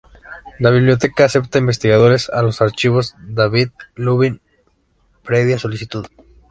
La 0.57 0.71
biblioteca 0.71 1.25
acepta 1.25 1.59
investigadores 1.59 2.27
a 2.31 2.41
los 2.41 2.59
Archivos 2.63 3.13
David 3.23 3.69
Lubin, 3.93 4.41
previa 5.23 5.59
solicitud. 5.59 6.07